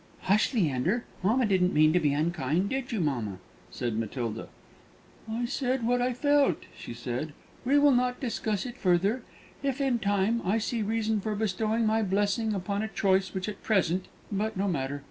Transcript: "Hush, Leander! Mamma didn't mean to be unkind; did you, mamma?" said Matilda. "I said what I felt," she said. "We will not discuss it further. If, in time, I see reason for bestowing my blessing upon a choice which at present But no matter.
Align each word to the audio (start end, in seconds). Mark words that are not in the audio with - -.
"Hush, 0.23 0.51
Leander! 0.55 1.03
Mamma 1.21 1.45
didn't 1.45 1.75
mean 1.75 1.93
to 1.93 1.99
be 1.99 2.11
unkind; 2.11 2.69
did 2.69 2.91
you, 2.91 2.99
mamma?" 2.99 3.37
said 3.69 3.99
Matilda. 3.99 4.47
"I 5.29 5.45
said 5.45 5.85
what 5.85 6.01
I 6.01 6.11
felt," 6.11 6.63
she 6.75 6.91
said. 6.91 7.33
"We 7.63 7.77
will 7.77 7.91
not 7.91 8.19
discuss 8.19 8.65
it 8.65 8.77
further. 8.77 9.21
If, 9.61 9.79
in 9.79 9.99
time, 9.99 10.41
I 10.43 10.57
see 10.57 10.81
reason 10.81 11.19
for 11.21 11.35
bestowing 11.35 11.85
my 11.85 12.01
blessing 12.01 12.55
upon 12.55 12.81
a 12.81 12.87
choice 12.87 13.31
which 13.35 13.47
at 13.47 13.61
present 13.61 14.07
But 14.31 14.57
no 14.57 14.67
matter. 14.67 14.99